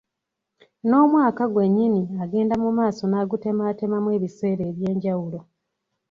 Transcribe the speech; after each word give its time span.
N’omwaka 0.87 1.43
gwennyini 1.53 2.03
agenda 2.23 2.53
mu 2.63 2.69
maaso 2.77 3.03
n’agutemaatemamu 3.07 4.09
ebiseera 4.17 4.63
eby’enjawulo. 4.71 5.39